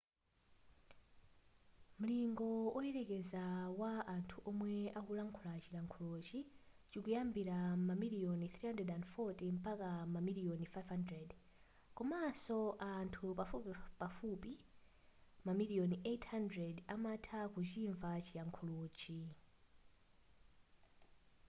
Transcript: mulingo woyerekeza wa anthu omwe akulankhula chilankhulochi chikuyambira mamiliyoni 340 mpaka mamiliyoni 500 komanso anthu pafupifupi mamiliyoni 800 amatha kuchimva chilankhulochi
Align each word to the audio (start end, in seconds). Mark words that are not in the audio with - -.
mulingo 1.99 2.47
woyerekeza 2.75 3.43
wa 3.81 3.93
anthu 4.15 4.37
omwe 4.49 4.73
akulankhula 4.99 5.53
chilankhulochi 5.63 6.39
chikuyambira 6.91 7.57
mamiliyoni 7.87 8.47
340 8.55 9.57
mpaka 9.57 9.89
mamiliyoni 10.13 10.65
500 10.75 11.35
komanso 11.97 12.59
anthu 12.95 13.25
pafupifupi 13.99 14.53
mamiliyoni 15.45 15.95
800 16.11 16.85
amatha 16.95 17.39
kuchimva 17.53 18.11
chilankhulochi 18.25 19.21